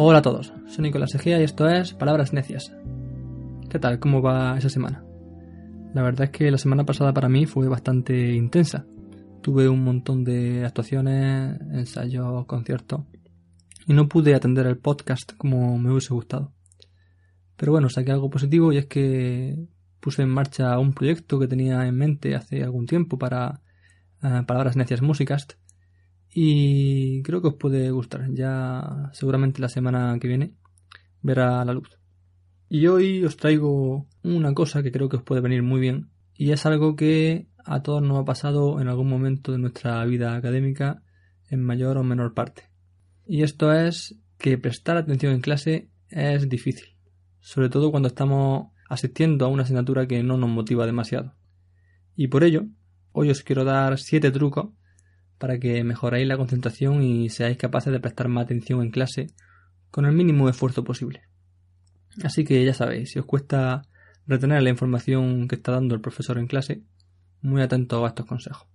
Hola 0.00 0.18
a 0.18 0.22
todos, 0.22 0.52
soy 0.68 0.84
Nicolás 0.84 1.12
Egea 1.16 1.40
y 1.40 1.42
esto 1.42 1.68
es 1.68 1.92
Palabras 1.92 2.32
Necias. 2.32 2.72
¿Qué 3.68 3.80
tal? 3.80 3.98
¿Cómo 3.98 4.22
va 4.22 4.56
esa 4.56 4.68
semana? 4.68 5.04
La 5.92 6.02
verdad 6.02 6.26
es 6.26 6.30
que 6.30 6.52
la 6.52 6.56
semana 6.56 6.86
pasada 6.86 7.12
para 7.12 7.28
mí 7.28 7.46
fue 7.46 7.66
bastante 7.66 8.32
intensa. 8.32 8.86
Tuve 9.42 9.68
un 9.68 9.82
montón 9.82 10.22
de 10.22 10.64
actuaciones, 10.64 11.60
ensayos, 11.72 12.46
conciertos 12.46 13.06
y 13.88 13.92
no 13.92 14.06
pude 14.06 14.36
atender 14.36 14.68
el 14.68 14.78
podcast 14.78 15.32
como 15.36 15.76
me 15.78 15.90
hubiese 15.90 16.14
gustado. 16.14 16.52
Pero 17.56 17.72
bueno, 17.72 17.88
saqué 17.88 18.12
algo 18.12 18.30
positivo 18.30 18.72
y 18.72 18.76
es 18.76 18.86
que 18.86 19.66
puse 19.98 20.22
en 20.22 20.28
marcha 20.28 20.78
un 20.78 20.92
proyecto 20.92 21.40
que 21.40 21.48
tenía 21.48 21.84
en 21.88 21.96
mente 21.96 22.36
hace 22.36 22.62
algún 22.62 22.86
tiempo 22.86 23.18
para 23.18 23.62
eh, 24.22 24.44
Palabras 24.46 24.76
Necias 24.76 25.02
Musicast 25.02 25.54
y 26.32 27.22
creo 27.22 27.40
que 27.42 27.48
os 27.48 27.54
puede 27.54 27.90
gustar. 27.90 28.32
Ya 28.32 29.10
seguramente 29.12 29.60
la 29.60 29.68
semana 29.68 30.16
que 30.20 30.28
viene 30.28 30.54
verá 31.22 31.64
la 31.64 31.72
luz. 31.72 31.88
Y 32.68 32.86
hoy 32.86 33.24
os 33.24 33.36
traigo 33.36 34.06
una 34.22 34.52
cosa 34.54 34.82
que 34.82 34.92
creo 34.92 35.08
que 35.08 35.16
os 35.16 35.22
puede 35.22 35.40
venir 35.40 35.62
muy 35.62 35.80
bien 35.80 36.10
y 36.34 36.52
es 36.52 36.66
algo 36.66 36.96
que 36.96 37.48
a 37.64 37.82
todos 37.82 38.02
nos 38.02 38.18
ha 38.18 38.24
pasado 38.24 38.80
en 38.80 38.88
algún 38.88 39.08
momento 39.08 39.52
de 39.52 39.58
nuestra 39.58 40.04
vida 40.04 40.36
académica 40.36 41.02
en 41.48 41.64
mayor 41.64 41.96
o 41.96 42.04
menor 42.04 42.34
parte. 42.34 42.70
Y 43.26 43.42
esto 43.42 43.72
es 43.72 44.18
que 44.38 44.58
prestar 44.58 44.96
atención 44.96 45.32
en 45.32 45.40
clase 45.40 45.90
es 46.08 46.48
difícil, 46.48 46.96
sobre 47.40 47.68
todo 47.68 47.90
cuando 47.90 48.08
estamos 48.08 48.68
asistiendo 48.88 49.44
a 49.44 49.48
una 49.48 49.64
asignatura 49.64 50.06
que 50.06 50.22
no 50.22 50.36
nos 50.36 50.48
motiva 50.48 50.86
demasiado. 50.86 51.34
Y 52.14 52.28
por 52.28 52.44
ello, 52.44 52.66
hoy 53.12 53.30
os 53.30 53.42
quiero 53.42 53.64
dar 53.64 53.98
siete 53.98 54.30
trucos 54.30 54.70
para 55.38 55.58
que 55.58 55.82
mejoréis 55.84 56.26
la 56.26 56.36
concentración 56.36 57.02
y 57.02 57.28
seáis 57.30 57.56
capaces 57.56 57.92
de 57.92 58.00
prestar 58.00 58.28
más 58.28 58.44
atención 58.44 58.82
en 58.82 58.90
clase 58.90 59.28
con 59.90 60.04
el 60.04 60.12
mínimo 60.12 60.48
esfuerzo 60.48 60.84
posible. 60.84 61.22
Así 62.22 62.44
que 62.44 62.64
ya 62.64 62.74
sabéis, 62.74 63.12
si 63.12 63.18
os 63.18 63.24
cuesta 63.24 63.82
retener 64.26 64.62
la 64.62 64.70
información 64.70 65.48
que 65.48 65.54
está 65.54 65.72
dando 65.72 65.94
el 65.94 66.00
profesor 66.00 66.38
en 66.38 66.46
clase, 66.46 66.82
muy 67.40 67.62
atento 67.62 68.04
a 68.04 68.08
estos 68.08 68.26
consejos. 68.26 68.66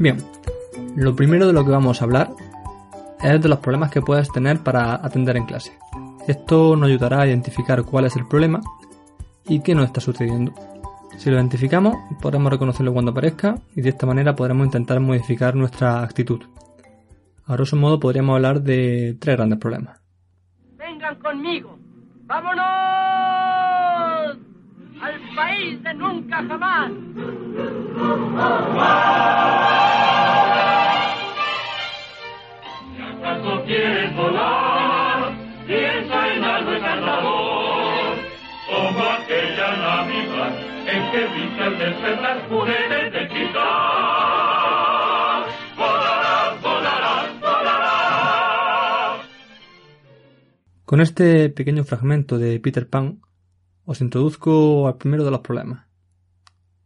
Bien, 0.00 0.16
lo 0.96 1.14
primero 1.14 1.46
de 1.46 1.52
lo 1.52 1.62
que 1.62 1.72
vamos 1.72 2.00
a 2.00 2.06
hablar 2.06 2.30
es 3.22 3.42
de 3.42 3.48
los 3.50 3.58
problemas 3.58 3.90
que 3.90 4.00
puedes 4.00 4.32
tener 4.32 4.60
para 4.60 4.94
atender 4.94 5.36
en 5.36 5.44
clase. 5.44 5.76
Esto 6.26 6.74
nos 6.74 6.88
ayudará 6.88 7.20
a 7.20 7.26
identificar 7.26 7.82
cuál 7.84 8.06
es 8.06 8.16
el 8.16 8.26
problema 8.26 8.62
y 9.46 9.60
qué 9.60 9.74
nos 9.74 9.84
está 9.84 10.00
sucediendo. 10.00 10.54
Si 11.18 11.28
lo 11.28 11.36
identificamos, 11.36 11.96
podremos 12.18 12.50
reconocerlo 12.50 12.94
cuando 12.94 13.10
aparezca 13.10 13.56
y 13.76 13.82
de 13.82 13.90
esta 13.90 14.06
manera 14.06 14.34
podremos 14.34 14.64
intentar 14.64 15.00
modificar 15.00 15.54
nuestra 15.54 16.02
actitud. 16.02 16.40
A 17.44 17.52
grosso 17.52 17.76
modo 17.76 18.00
podríamos 18.00 18.36
hablar 18.36 18.62
de 18.62 19.18
tres 19.20 19.36
grandes 19.36 19.58
problemas. 19.58 20.00
Vengan 20.78 21.16
conmigo. 21.16 21.78
¡Vámonos! 22.24 22.64
Al 25.02 25.34
país 25.36 25.82
de 25.82 25.92
nunca 25.92 26.42
jamás. 26.48 26.90
Con 50.84 51.00
este 51.00 51.50
pequeño 51.50 51.84
fragmento 51.84 52.36
de 52.36 52.58
Peter 52.58 52.88
Pan, 52.88 53.20
os 53.84 54.00
introduzco 54.00 54.88
al 54.88 54.96
primero 54.96 55.24
de 55.24 55.30
los 55.30 55.40
problemas. 55.40 55.86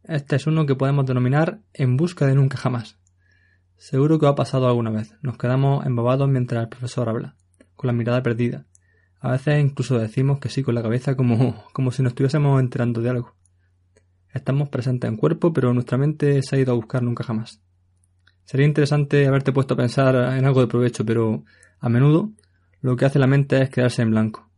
Este 0.03 0.37
es 0.37 0.47
uno 0.47 0.67
que 0.67 0.75
podemos 0.75 1.07
denominar 1.07 1.61
en 1.73 1.97
busca 1.97 2.27
de 2.27 2.35
nunca 2.35 2.59
jamás. 2.59 2.99
Seguro 3.77 4.19
que 4.19 4.27
os 4.27 4.33
ha 4.33 4.35
pasado 4.35 4.67
alguna 4.67 4.91
vez. 4.91 5.15
Nos 5.23 5.37
quedamos 5.37 5.85
embobados 5.85 6.29
mientras 6.29 6.63
el 6.63 6.69
profesor 6.69 7.09
habla, 7.09 7.37
con 7.77 7.89
la 7.89 7.93
mirada 7.93 8.23
perdida. 8.23 8.67
A 9.21 9.33
veces 9.33 9.63
incluso 9.63 9.99
decimos 9.99 10.39
que 10.39 10.49
sí 10.49 10.63
con 10.63 10.75
la 10.75 10.83
cabeza 10.83 11.17
como, 11.17 11.65
como 11.73 11.91
si 11.91 12.03
nos 12.03 12.11
estuviésemos 12.11 12.61
enterando 12.61 13.01
de 13.01 13.11
algo. 13.11 13.35
Estamos 14.33 14.69
presentes 14.69 15.09
en 15.09 15.17
cuerpo, 15.17 15.53
pero 15.53 15.73
nuestra 15.73 15.97
mente 15.97 16.43
se 16.43 16.57
ha 16.57 16.59
ido 16.59 16.73
a 16.73 16.77
buscar 16.77 17.03
nunca 17.03 17.25
jamás. 17.25 17.61
Sería 18.45 18.67
interesante 18.67 19.27
haberte 19.27 19.53
puesto 19.53 19.75
a 19.75 19.77
pensar 19.77 20.15
en 20.37 20.45
algo 20.45 20.61
de 20.61 20.67
provecho, 20.67 21.05
pero 21.05 21.45
a 21.81 21.89
menudo 21.89 22.33
lo 22.81 22.97
que 22.97 23.07
hace 23.07 23.19
la 23.19 23.27
mente 23.27 23.63
es 23.63 23.71
quedarse 23.71 24.03
en 24.03 24.11
blanco. 24.11 24.51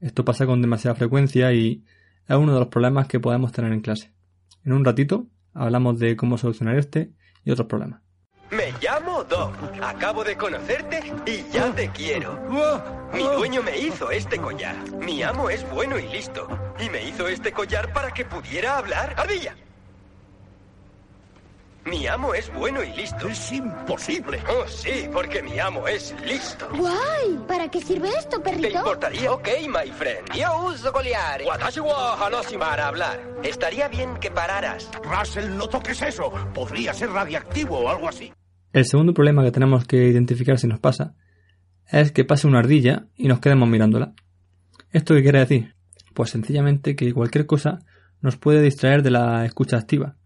Esto 0.00 0.24
pasa 0.24 0.46
con 0.46 0.62
demasiada 0.62 0.94
frecuencia 0.94 1.52
y 1.52 1.82
es 2.28 2.36
uno 2.36 2.52
de 2.52 2.60
los 2.60 2.68
problemas 2.68 3.08
que 3.08 3.18
podemos 3.18 3.52
tener 3.52 3.72
en 3.72 3.80
clase. 3.80 4.12
En 4.64 4.72
un 4.72 4.84
ratito 4.84 5.26
hablamos 5.54 5.98
de 5.98 6.14
cómo 6.14 6.38
solucionar 6.38 6.76
este 6.76 7.12
y 7.44 7.50
otros 7.50 7.66
problemas. 7.66 8.05
Llamo 9.16 9.24
Doc. 9.24 9.54
Acabo 9.82 10.24
de 10.24 10.36
conocerte 10.36 11.12
y 11.24 11.44
ya 11.50 11.72
te 11.72 11.88
quiero. 11.90 12.38
Mi 13.12 13.22
dueño 13.22 13.62
me 13.62 13.76
hizo 13.78 14.10
este 14.10 14.38
collar. 14.38 14.76
Mi 14.92 15.22
amo 15.22 15.48
es 15.48 15.68
bueno 15.70 15.98
y 15.98 16.06
listo. 16.08 16.46
Y 16.78 16.90
me 16.90 17.02
hizo 17.04 17.26
este 17.28 17.52
collar 17.52 17.92
para 17.92 18.10
que 18.10 18.24
pudiera 18.24 18.76
hablar. 18.78 19.14
¡Ardilla! 19.16 19.56
Mi 21.84 22.04
amo 22.08 22.34
es 22.34 22.52
bueno 22.52 22.82
y 22.82 22.92
listo. 22.92 23.28
Es 23.28 23.52
imposible. 23.52 24.42
Oh, 24.50 24.66
sí, 24.66 25.08
porque 25.12 25.40
mi 25.42 25.58
amo 25.60 25.86
es 25.86 26.14
listo. 26.22 26.68
¡Guay! 26.74 27.38
¿Para 27.46 27.70
qué 27.70 27.80
sirve 27.80 28.08
esto, 28.08 28.38
¿Te 28.40 28.50
perrito? 28.50 28.78
importaría? 28.78 29.32
Ok, 29.32 29.48
my 29.68 29.90
friend. 29.92 30.32
Yo 30.34 30.62
uso 30.64 30.92
collar. 30.92 31.42
Watashi 31.46 31.80
wa 31.80 32.16
hanashi 32.16 32.58
para 32.58 32.88
hablar. 32.88 33.20
Estaría 33.44 33.86
bien 33.88 34.16
que 34.18 34.30
pararas. 34.32 34.90
Russell, 35.04 35.56
no 35.56 35.68
toques 35.68 36.02
eso. 36.02 36.30
Podría 36.52 36.92
ser 36.92 37.10
radiactivo 37.12 37.78
o 37.78 37.88
algo 37.88 38.08
así. 38.08 38.32
El 38.76 38.84
segundo 38.84 39.14
problema 39.14 39.42
que 39.42 39.52
tenemos 39.52 39.86
que 39.86 40.06
identificar 40.06 40.58
si 40.58 40.66
nos 40.66 40.78
pasa 40.78 41.14
es 41.90 42.12
que 42.12 42.26
pase 42.26 42.46
una 42.46 42.58
ardilla 42.58 43.06
y 43.16 43.26
nos 43.26 43.40
quedemos 43.40 43.66
mirándola. 43.70 44.12
¿Esto 44.90 45.14
qué 45.14 45.22
quiere 45.22 45.38
decir? 45.38 45.74
Pues 46.12 46.28
sencillamente 46.28 46.94
que 46.94 47.14
cualquier 47.14 47.46
cosa 47.46 47.78
nos 48.20 48.36
puede 48.36 48.60
distraer 48.60 49.02
de 49.02 49.12
la 49.12 49.46
escucha 49.46 49.78
activa. 49.78 50.18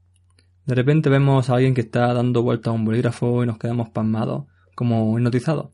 De 0.67 0.75
repente 0.75 1.09
vemos 1.09 1.49
a 1.49 1.55
alguien 1.55 1.75
que 1.75 1.83
está 1.83 2.13
dando 2.13 2.43
vueltas 2.43 2.73
a 2.73 2.75
un 2.75 2.85
bolígrafo 2.85 3.45
y 3.45 3.47
nos 3.47 3.57
quedamos 3.57 3.91
pasmados, 3.91 4.47
como 4.75 5.17
hipnotizados. 5.17 5.71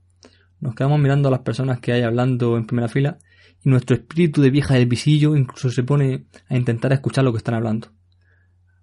Nos 0.61 0.75
quedamos 0.75 1.01
mirando 1.01 1.29
a 1.29 1.31
las 1.31 1.41
personas 1.41 1.81
que 1.81 1.93
hay 1.93 2.03
hablando 2.03 2.59
en 2.59 2.67
primera 2.67 2.89
fila 2.89 3.17
y 3.65 3.71
nuestro 3.71 3.97
espíritu 3.97 4.43
de 4.43 4.51
vieja 4.51 4.75
del 4.75 4.85
visillo 4.85 5.35
incluso 5.35 5.71
se 5.71 5.83
pone 5.83 6.27
a 6.51 6.59
intentar 6.59 6.93
escuchar 6.93 7.25
lo 7.25 7.33
que 7.33 7.39
están 7.39 7.55
hablando. 7.55 7.89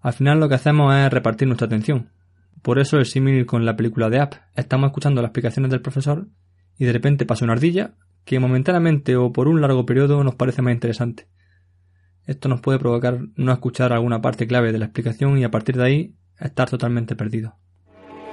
Al 0.01 0.13
final 0.13 0.39
lo 0.39 0.49
que 0.49 0.55
hacemos 0.55 0.95
es 0.95 1.13
repartir 1.13 1.47
nuestra 1.47 1.67
atención. 1.67 2.09
Por 2.63 2.79
eso 2.79 2.97
el 2.97 3.05
símil 3.05 3.45
con 3.45 3.65
la 3.65 3.75
película 3.75 4.09
de 4.09 4.21
App. 4.21 4.35
Estamos 4.55 4.87
escuchando 4.87 5.21
las 5.21 5.29
explicaciones 5.29 5.69
del 5.69 5.81
profesor 5.81 6.27
y 6.79 6.85
de 6.85 6.93
repente 6.93 7.25
pasa 7.25 7.43
una 7.43 7.53
ardilla 7.53 7.95
que 8.23 8.39
momentáneamente 8.39 9.17
o 9.17 9.33
por 9.33 9.49
un 9.49 9.59
largo 9.59 9.85
periodo 9.85 10.23
nos 10.23 10.35
parece 10.35 10.61
más 10.61 10.73
interesante. 10.73 11.27
Esto 12.25 12.47
nos 12.47 12.61
puede 12.61 12.79
provocar 12.79 13.19
no 13.35 13.51
escuchar 13.51 13.91
alguna 13.91 14.21
parte 14.21 14.47
clave 14.47 14.71
de 14.71 14.79
la 14.79 14.85
explicación 14.85 15.37
y 15.37 15.43
a 15.43 15.51
partir 15.51 15.75
de 15.75 15.83
ahí 15.83 16.15
estar 16.39 16.69
totalmente 16.69 17.17
perdido. 17.17 17.57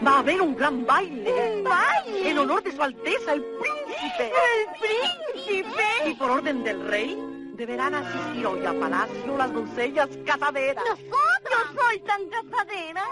Va 0.07 0.17
a 0.17 0.19
haber 0.21 0.41
un 0.41 0.55
gran 0.55 0.87
baile. 0.87 1.57
¡Un 1.57 1.65
baile! 1.65 2.31
En 2.31 2.39
honor 2.39 2.63
de 2.63 2.71
su 2.71 2.81
Alteza, 2.81 3.33
el 3.33 3.43
príncipe. 3.43 4.31
¡El 4.31 5.35
príncipe! 5.35 6.09
Y 6.09 6.15
por 6.15 6.31
orden 6.31 6.63
del 6.63 6.87
rey, 6.87 7.19
deberán 7.57 7.97
asistir 7.97 8.47
hoy 8.47 8.65
a 8.65 8.73
palacio 8.73 9.37
las 9.37 9.53
doncellas 9.53 10.09
casaderas. 10.25 10.85
¡Nosotros! 10.89 11.75
Yo 11.75 11.81
soy 11.81 12.01
tan 12.01 12.29
casadera. 12.29 13.03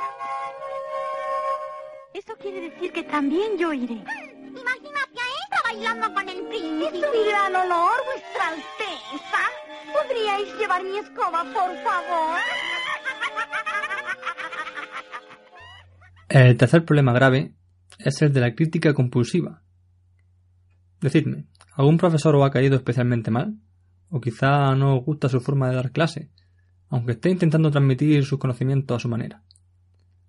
Eso 2.14 2.34
quiere 2.40 2.70
decir 2.70 2.92
que 2.92 3.04
también 3.04 3.58
yo 3.58 3.72
iré. 3.72 3.94
Imagínate 3.94 5.20
a 5.20 5.28
ella 5.38 5.58
bailando 5.64 6.14
con 6.14 6.28
el 6.28 6.42
príncipe. 6.48 6.98
Es 6.98 7.04
un 7.04 7.28
gran 7.28 7.54
honor, 7.56 7.92
vuestra 8.04 8.48
alteza. 8.48 9.42
¿Podríais 9.92 10.58
llevar 10.58 10.82
mi 10.84 10.98
escoba, 10.98 11.44
por 11.44 11.76
favor? 11.82 12.38
El 16.28 16.56
tercer 16.56 16.84
problema 16.84 17.12
grave 17.12 17.54
es 17.98 18.20
el 18.22 18.32
de 18.32 18.40
la 18.40 18.54
crítica 18.54 18.92
compulsiva. 18.94 19.62
Decidme, 21.00 21.46
¿algún 21.74 21.96
profesor 21.96 22.34
os 22.36 22.44
ha 22.44 22.50
caído 22.50 22.76
especialmente 22.76 23.30
mal? 23.30 23.54
¿O 24.10 24.20
quizá 24.20 24.74
no 24.74 24.96
os 24.96 25.04
gusta 25.04 25.28
su 25.28 25.40
forma 25.40 25.68
de 25.68 25.76
dar 25.76 25.92
clase, 25.92 26.30
aunque 26.88 27.12
esté 27.12 27.30
intentando 27.30 27.70
transmitir 27.70 28.24
sus 28.24 28.38
conocimientos 28.38 28.96
a 28.96 29.00
su 29.00 29.08
manera? 29.08 29.42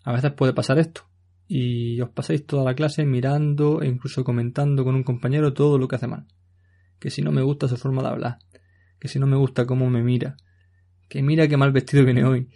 A 0.03 0.13
veces 0.13 0.31
puede 0.33 0.53
pasar 0.53 0.79
esto, 0.79 1.08
y 1.51 1.99
os 1.99 2.09
pasáis 2.09 2.45
toda 2.45 2.63
la 2.63 2.75
clase 2.75 3.03
mirando 3.05 3.81
e 3.81 3.87
incluso 3.87 4.23
comentando 4.23 4.83
con 4.85 4.93
un 4.93 5.03
compañero 5.03 5.51
todo 5.51 5.79
lo 5.79 5.87
que 5.87 5.95
hace 5.95 6.05
mal. 6.05 6.27
Que 6.99 7.09
si 7.09 7.23
no 7.23 7.31
me 7.31 7.41
gusta 7.41 7.67
su 7.67 7.75
forma 7.75 8.03
de 8.03 8.09
hablar, 8.09 8.37
que 8.99 9.07
si 9.07 9.17
no 9.17 9.25
me 9.25 9.35
gusta 9.35 9.65
cómo 9.65 9.89
me 9.89 10.03
mira, 10.03 10.37
que 11.09 11.23
mira 11.23 11.47
qué 11.47 11.57
mal 11.57 11.71
vestido 11.71 12.05
viene 12.05 12.23
hoy. 12.23 12.49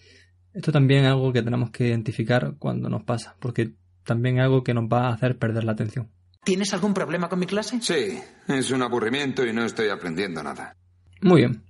Esto 0.54 0.72
también 0.72 1.06
es 1.06 1.10
algo 1.10 1.34
que 1.34 1.42
tenemos 1.42 1.72
que 1.72 1.88
identificar 1.88 2.54
cuando 2.60 2.88
nos 2.88 3.04
pasa, 3.04 3.36
porque 3.40 3.74
también 4.06 4.38
es 4.38 4.44
algo 4.44 4.64
que 4.64 4.76
nos 4.76 4.86
va 4.86 5.08
a 5.08 5.14
hacer 5.14 5.40
perder 5.40 5.64
la 5.64 5.72
atención. 5.72 6.12
¿Tienes 6.44 6.72
algún 6.76 6.94
problema 6.94 7.30
con 7.30 7.40
mi 7.40 7.48
clase? 7.48 7.82
Sí, 7.82 8.20
es 8.48 8.70
un 8.70 8.84
aburrimiento 8.84 9.44
y 9.44 9.54
no 9.54 9.66
estoy 9.66 9.90
aprendiendo 9.90 10.44
nada. 10.44 10.76
Muy 11.20 11.42
bien. 11.42 11.64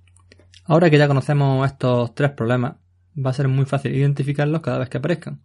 Ahora 0.66 0.90
que 0.90 0.98
ya 0.98 1.08
conocemos 1.08 1.64
estos 1.64 2.14
tres 2.14 2.32
problemas, 2.32 2.74
va 3.16 3.30
a 3.30 3.34
ser 3.34 3.48
muy 3.48 3.64
fácil 3.64 3.94
identificarlos 3.94 4.60
cada 4.60 4.78
vez 4.78 4.90
que 4.90 4.98
aparezcan. 4.98 5.40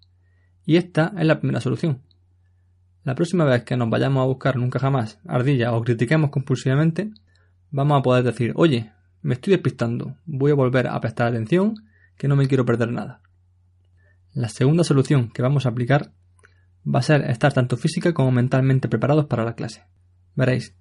Y 0.65 0.77
esta 0.77 1.13
es 1.17 1.25
la 1.25 1.39
primera 1.39 1.61
solución. 1.61 2.01
La 3.03 3.15
próxima 3.15 3.45
vez 3.45 3.63
que 3.63 3.77
nos 3.77 3.89
vayamos 3.89 4.21
a 4.21 4.27
buscar 4.27 4.57
nunca 4.57 4.79
jamás 4.79 5.19
ardilla 5.25 5.73
o 5.73 5.81
critiquemos 5.81 6.29
compulsivamente, 6.29 7.11
vamos 7.71 7.99
a 7.99 8.03
poder 8.03 8.23
decir, 8.23 8.53
oye, 8.55 8.91
me 9.21 9.33
estoy 9.33 9.53
despistando, 9.53 10.17
voy 10.25 10.51
a 10.51 10.55
volver 10.55 10.87
a 10.87 10.99
prestar 10.99 11.27
atención, 11.27 11.75
que 12.17 12.27
no 12.27 12.35
me 12.35 12.47
quiero 12.47 12.65
perder 12.65 12.91
nada. 12.91 13.21
La 14.33 14.49
segunda 14.49 14.83
solución 14.83 15.29
que 15.31 15.41
vamos 15.41 15.65
a 15.65 15.69
aplicar 15.69 16.11
va 16.85 16.99
a 16.99 17.03
ser 17.03 17.29
estar 17.29 17.53
tanto 17.53 17.77
física 17.77 18.13
como 18.13 18.31
mentalmente 18.31 18.87
preparados 18.87 19.25
para 19.25 19.43
la 19.43 19.55
clase. 19.55 19.83
Veréis, 20.35 20.75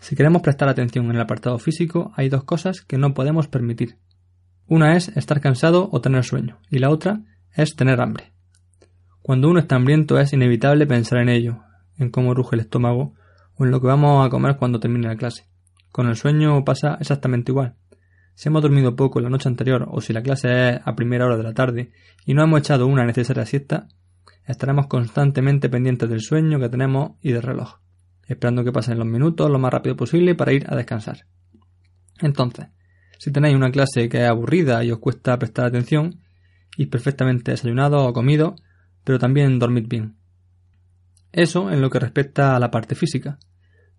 si 0.00 0.16
queremos 0.16 0.42
prestar 0.42 0.68
atención 0.68 1.06
en 1.06 1.12
el 1.12 1.20
apartado 1.20 1.58
físico, 1.58 2.12
hay 2.16 2.28
dos 2.28 2.44
cosas 2.44 2.80
que 2.80 2.98
no 2.98 3.14
podemos 3.14 3.48
permitir. 3.48 3.98
Una 4.66 4.96
es 4.96 5.08
estar 5.16 5.40
cansado 5.40 5.88
o 5.92 6.00
tener 6.00 6.24
sueño, 6.24 6.58
y 6.70 6.78
la 6.78 6.90
otra 6.90 7.22
es 7.54 7.76
tener 7.76 8.00
hambre. 8.00 8.32
Cuando 9.22 9.48
uno 9.48 9.60
está 9.60 9.76
hambriento 9.76 10.18
es 10.18 10.32
inevitable 10.32 10.86
pensar 10.86 11.18
en 11.20 11.28
ello, 11.28 11.60
en 11.96 12.10
cómo 12.10 12.34
ruge 12.34 12.56
el 12.56 12.60
estómago 12.60 13.14
o 13.54 13.64
en 13.64 13.70
lo 13.70 13.80
que 13.80 13.86
vamos 13.86 14.26
a 14.26 14.30
comer 14.30 14.56
cuando 14.56 14.80
termine 14.80 15.06
la 15.06 15.16
clase. 15.16 15.44
Con 15.92 16.08
el 16.08 16.16
sueño 16.16 16.64
pasa 16.64 16.96
exactamente 17.00 17.52
igual. 17.52 17.76
Si 18.34 18.48
hemos 18.48 18.62
dormido 18.62 18.96
poco 18.96 19.20
la 19.20 19.28
noche 19.28 19.48
anterior 19.48 19.86
o 19.88 20.00
si 20.00 20.12
la 20.12 20.22
clase 20.22 20.70
es 20.70 20.80
a 20.84 20.96
primera 20.96 21.26
hora 21.26 21.36
de 21.36 21.42
la 21.44 21.54
tarde 21.54 21.92
y 22.26 22.34
no 22.34 22.42
hemos 22.42 22.60
echado 22.60 22.86
una 22.86 23.04
necesaria 23.04 23.46
siesta, 23.46 23.86
estaremos 24.44 24.86
constantemente 24.88 25.68
pendientes 25.68 26.08
del 26.08 26.20
sueño 26.20 26.58
que 26.58 26.68
tenemos 26.68 27.12
y 27.20 27.30
del 27.32 27.42
reloj, 27.42 27.76
esperando 28.26 28.64
que 28.64 28.72
pasen 28.72 28.98
los 28.98 29.06
minutos 29.06 29.50
lo 29.50 29.58
más 29.58 29.72
rápido 29.72 29.96
posible 29.96 30.34
para 30.34 30.52
ir 30.52 30.64
a 30.68 30.74
descansar. 30.74 31.26
Entonces, 32.20 32.68
si 33.18 33.30
tenéis 33.30 33.54
una 33.54 33.70
clase 33.70 34.08
que 34.08 34.24
es 34.24 34.28
aburrida 34.28 34.82
y 34.82 34.90
os 34.90 34.98
cuesta 34.98 35.38
prestar 35.38 35.66
atención, 35.66 36.22
y 36.76 36.86
perfectamente 36.86 37.50
desayunado 37.50 38.04
o 38.04 38.12
comido, 38.12 38.56
pero 39.04 39.18
también 39.18 39.58
dormid 39.58 39.86
bien. 39.88 40.16
Eso 41.32 41.70
en 41.70 41.80
lo 41.80 41.90
que 41.90 41.98
respecta 41.98 42.54
a 42.54 42.60
la 42.60 42.70
parte 42.70 42.94
física, 42.94 43.38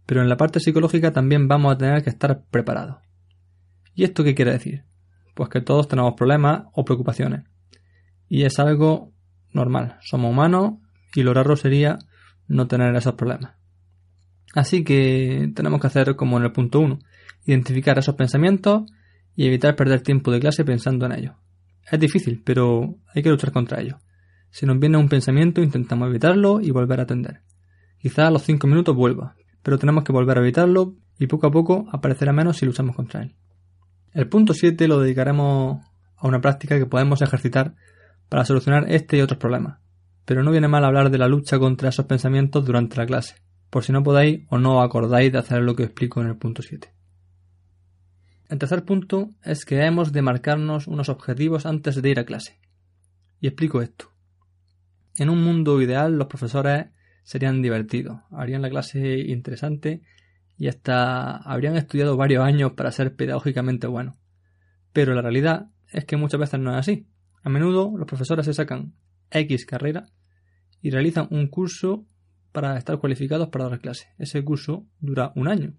pero 0.06 0.22
en 0.22 0.30
la 0.30 0.38
parte 0.38 0.60
psicológica 0.60 1.12
también 1.12 1.48
vamos 1.48 1.74
a 1.74 1.78
tener 1.78 2.04
que 2.04 2.10
estar 2.10 2.44
preparados. 2.52 2.98
¿Y 3.96 4.04
esto 4.04 4.24
qué 4.24 4.36
quiere 4.36 4.52
decir? 4.52 4.84
Pues 5.34 5.50
que 5.50 5.62
todos 5.62 5.88
tenemos 5.88 6.14
problemas 6.16 6.66
o 6.74 6.86
preocupaciones. 6.86 7.44
Y 8.28 8.44
es 8.44 8.60
algo 8.60 9.12
normal. 9.52 9.98
Somos 10.02 10.32
humanos 10.32 10.76
y 11.16 11.24
lo 11.24 11.34
raro 11.34 11.56
sería 11.56 11.98
no 12.48 12.68
tener 12.68 12.96
esos 12.96 13.16
problemas. 13.16 13.54
Así 14.54 14.84
que 14.84 15.52
tenemos 15.56 15.82
que 15.82 15.88
hacer 15.88 16.16
como 16.16 16.38
en 16.38 16.44
el 16.44 16.52
punto 16.52 16.80
1, 16.80 17.00
identificar 17.46 17.98
esos 17.98 18.16
pensamientos 18.16 18.84
y 19.36 19.48
evitar 19.48 19.76
perder 19.76 20.02
tiempo 20.02 20.32
de 20.32 20.40
clase 20.40 20.64
pensando 20.64 21.06
en 21.06 21.14
ellos. 21.14 21.36
Es 21.92 22.00
difícil, 22.00 22.42
pero 22.44 22.98
hay 23.14 23.24
que 23.24 23.30
luchar 23.30 23.52
contra 23.52 23.82
ellos. 23.82 23.96
Si 24.54 24.68
nos 24.68 24.78
viene 24.78 24.98
un 24.98 25.10
pensamiento, 25.10 25.64
intentamos 25.64 26.10
evitarlo 26.10 26.62
y 26.62 26.70
volver 26.70 27.00
a 27.00 27.04
atender. 27.04 27.42
Quizá 27.98 28.28
a 28.28 28.30
los 28.30 28.44
5 28.44 28.68
minutos 28.68 28.96
vuelva, 28.96 29.36
pero 29.64 29.80
tenemos 29.80 30.04
que 30.04 30.12
volver 30.12 30.38
a 30.38 30.42
evitarlo 30.42 30.94
y 31.18 31.26
poco 31.26 31.48
a 31.48 31.52
poco 31.52 31.88
aparecerá 31.92 32.34
menos 32.34 32.58
si 32.58 32.68
luchamos 32.68 32.96
contra 32.96 33.24
él. 33.24 33.36
El 34.12 34.30
punto 34.30 34.54
7 34.54 34.88
lo 34.88 35.00
dedicaremos 35.00 35.84
a 36.16 36.28
una 36.28 36.40
práctica 36.40 36.78
que 36.78 36.86
podemos 36.86 37.24
ejercitar 37.24 37.74
para 38.30 38.46
solucionar 38.46 38.86
este 38.92 39.18
y 39.18 39.22
otros 39.22 39.40
problemas. 39.40 39.80
Pero 40.24 40.44
no 40.44 40.52
viene 40.52 40.68
mal 40.68 40.86
hablar 40.86 41.10
de 41.10 41.18
la 41.18 41.28
lucha 41.28 41.58
contra 41.58 41.90
esos 41.90 42.06
pensamientos 42.06 42.64
durante 42.64 42.98
la 42.98 43.08
clase, 43.08 43.38
por 43.72 43.84
si 43.84 43.92
no 43.92 44.04
podáis 44.04 44.46
o 44.50 44.60
no 44.60 44.84
acordáis 44.84 45.32
de 45.32 45.40
hacer 45.40 45.64
lo 45.64 45.76
que 45.76 45.86
explico 45.86 46.22
en 46.22 46.28
el 46.28 46.38
punto 46.38 46.62
7. 46.62 46.94
El 48.50 48.60
tercer 48.60 48.86
punto 48.86 49.30
es 49.44 49.66
que 49.66 49.84
hemos 49.84 50.12
de 50.12 50.22
marcarnos 50.22 50.86
unos 50.86 51.10
objetivos 51.10 51.66
antes 51.66 52.00
de 52.00 52.08
ir 52.08 52.20
a 52.20 52.26
clase. 52.26 52.60
Y 53.40 53.48
explico 53.48 53.82
esto. 53.82 54.13
En 55.16 55.30
un 55.30 55.44
mundo 55.44 55.82
ideal 55.82 56.18
los 56.18 56.28
profesores 56.28 56.88
serían 57.24 57.62
divertidos, 57.62 58.20
harían 58.32 58.62
la 58.62 58.70
clase 58.70 59.20
interesante 59.20 60.02
y 60.58 60.68
hasta 60.68 61.38
habrían 61.38 61.76
estudiado 61.78 62.18
varios 62.18 62.44
años 62.44 62.74
para 62.74 62.92
ser 62.92 63.16
pedagógicamente 63.16 63.88
buenos. 63.88 64.16
Pero 64.92 65.14
la 65.14 65.22
realidad 65.22 65.70
es 65.92 66.06
que 66.06 66.18
muchas 66.18 66.40
veces 66.40 66.60
no 66.60 66.72
es 66.72 66.78
así. 66.78 67.08
A 67.44 67.50
menudo 67.50 67.94
los 67.98 68.08
profesores 68.08 68.46
se 68.46 68.54
sacan 68.54 68.94
X 69.32 69.66
carrera 69.66 70.08
y 70.82 70.90
realizan 70.90 71.28
un 71.32 71.48
curso 71.48 72.06
para 72.52 72.78
estar 72.78 73.00
cualificados 73.00 73.50
para 73.50 73.70
dar 73.70 73.80
clase. 73.80 74.08
Ese 74.18 74.44
curso 74.44 74.88
dura 75.00 75.32
un 75.36 75.48
año. 75.48 75.74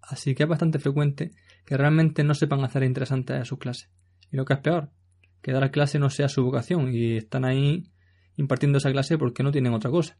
Así 0.00 0.34
que 0.34 0.42
es 0.42 0.48
bastante 0.48 0.78
frecuente 0.78 1.32
que 1.64 1.76
realmente 1.76 2.24
no 2.24 2.34
sepan 2.34 2.64
hacer 2.64 2.82
interesantes 2.82 3.46
sus 3.48 3.58
clases. 3.58 3.90
Y 4.30 4.36
lo 4.36 4.44
que 4.44 4.54
es 4.54 4.60
peor, 4.60 4.90
que 5.40 5.52
dar 5.52 5.70
clase 5.70 5.98
no 5.98 6.10
sea 6.10 6.28
su 6.28 6.42
vocación 6.42 6.92
y 6.92 7.16
están 7.16 7.44
ahí 7.44 7.92
impartiendo 8.42 8.78
esa 8.78 8.92
clase 8.92 9.16
porque 9.16 9.42
no 9.42 9.52
tienen 9.52 9.72
otra 9.72 9.90
cosa. 9.90 10.18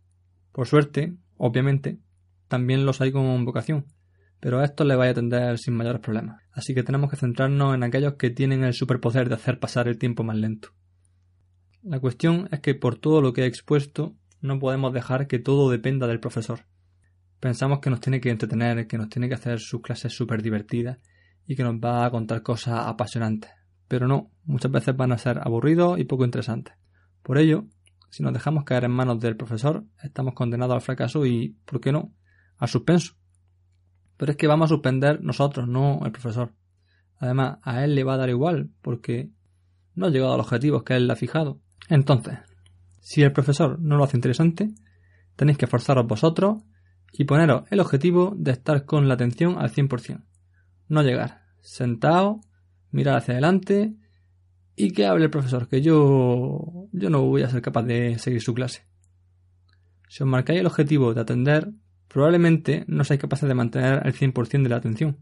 Por 0.52 0.66
suerte, 0.66 1.14
obviamente, 1.36 1.98
también 2.48 2.86
los 2.86 3.00
hay 3.00 3.12
con 3.12 3.44
vocación, 3.44 3.86
pero 4.40 4.60
a 4.60 4.64
estos 4.64 4.86
les 4.86 4.98
va 4.98 5.06
a 5.06 5.10
atender 5.10 5.58
sin 5.58 5.74
mayores 5.74 6.00
problemas. 6.00 6.42
Así 6.52 6.74
que 6.74 6.82
tenemos 6.82 7.10
que 7.10 7.16
centrarnos 7.16 7.74
en 7.74 7.82
aquellos 7.82 8.14
que 8.14 8.30
tienen 8.30 8.64
el 8.64 8.74
superpoder 8.74 9.28
de 9.28 9.34
hacer 9.34 9.58
pasar 9.58 9.88
el 9.88 9.98
tiempo 9.98 10.24
más 10.24 10.36
lento. 10.36 10.70
La 11.82 12.00
cuestión 12.00 12.48
es 12.52 12.60
que 12.60 12.74
por 12.74 12.96
todo 12.96 13.20
lo 13.20 13.32
que 13.32 13.42
he 13.42 13.46
expuesto, 13.46 14.14
no 14.40 14.58
podemos 14.58 14.92
dejar 14.92 15.26
que 15.26 15.38
todo 15.38 15.70
dependa 15.70 16.06
del 16.06 16.20
profesor. 16.20 16.60
Pensamos 17.40 17.80
que 17.80 17.90
nos 17.90 18.00
tiene 18.00 18.20
que 18.20 18.30
entretener, 18.30 18.86
que 18.86 18.98
nos 18.98 19.08
tiene 19.08 19.28
que 19.28 19.34
hacer 19.34 19.58
sus 19.58 19.80
clases 19.80 20.12
súper 20.12 20.42
divertidas 20.42 20.98
y 21.46 21.56
que 21.56 21.64
nos 21.64 21.74
va 21.76 22.04
a 22.04 22.10
contar 22.10 22.42
cosas 22.42 22.86
apasionantes. 22.86 23.50
Pero 23.88 24.06
no, 24.06 24.30
muchas 24.44 24.70
veces 24.70 24.96
van 24.96 25.12
a 25.12 25.18
ser 25.18 25.38
aburridos 25.38 25.98
y 25.98 26.04
poco 26.04 26.24
interesantes. 26.24 26.74
Por 27.22 27.38
ello, 27.38 27.66
si 28.12 28.22
nos 28.22 28.34
dejamos 28.34 28.64
caer 28.64 28.84
en 28.84 28.90
manos 28.90 29.20
del 29.20 29.38
profesor, 29.38 29.86
estamos 30.02 30.34
condenados 30.34 30.74
al 30.74 30.82
fracaso 30.82 31.24
y, 31.24 31.56
¿por 31.64 31.80
qué 31.80 31.92
no?, 31.92 32.12
al 32.58 32.68
suspenso. 32.68 33.14
Pero 34.18 34.32
es 34.32 34.36
que 34.36 34.46
vamos 34.46 34.66
a 34.66 34.74
suspender 34.74 35.22
nosotros, 35.22 35.66
no 35.66 35.98
el 36.04 36.12
profesor. 36.12 36.52
Además, 37.16 37.56
a 37.62 37.82
él 37.82 37.94
le 37.94 38.04
va 38.04 38.12
a 38.12 38.16
dar 38.18 38.28
igual, 38.28 38.68
porque 38.82 39.30
no 39.94 40.06
ha 40.06 40.10
llegado 40.10 40.34
a 40.34 40.36
los 40.36 40.44
objetivos 40.44 40.82
que 40.82 40.94
él 40.94 41.06
le 41.06 41.14
ha 41.14 41.16
fijado. 41.16 41.62
Entonces, 41.88 42.38
si 43.00 43.22
el 43.22 43.32
profesor 43.32 43.80
no 43.80 43.96
lo 43.96 44.04
hace 44.04 44.18
interesante, 44.18 44.74
tenéis 45.34 45.56
que 45.56 45.64
esforzaros 45.64 46.06
vosotros 46.06 46.64
y 47.14 47.24
poneros 47.24 47.62
el 47.70 47.80
objetivo 47.80 48.34
de 48.36 48.50
estar 48.50 48.84
con 48.84 49.08
la 49.08 49.14
atención 49.14 49.56
al 49.58 49.70
100%. 49.70 50.22
No 50.88 51.02
llegar, 51.02 51.44
sentado, 51.62 52.42
mirar 52.90 53.16
hacia 53.16 53.32
adelante 53.32 53.96
y 54.76 54.92
que 54.92 55.06
hable 55.06 55.24
el 55.24 55.30
profesor, 55.30 55.68
que 55.68 55.82
yo, 55.82 56.88
yo 56.92 57.10
no 57.10 57.22
voy 57.22 57.42
a 57.42 57.50
ser 57.50 57.62
capaz 57.62 57.82
de 57.82 58.18
seguir 58.18 58.40
su 58.40 58.54
clase. 58.54 58.86
Si 60.08 60.22
os 60.22 60.28
marcáis 60.28 60.60
el 60.60 60.66
objetivo 60.66 61.14
de 61.14 61.20
atender, 61.20 61.72
probablemente 62.08 62.84
no 62.86 63.04
seáis 63.04 63.20
capaces 63.20 63.48
de 63.48 63.54
mantener 63.54 64.02
el 64.04 64.14
100% 64.14 64.62
de 64.62 64.68
la 64.68 64.76
atención. 64.76 65.18